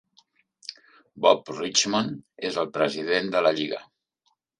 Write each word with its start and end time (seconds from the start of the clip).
Bob 1.25 1.51
Richmond 1.57 2.47
és 2.49 2.57
el 2.63 2.71
president 2.79 3.29
de 3.37 3.43
la 3.49 3.53
Lliga. 3.59 3.83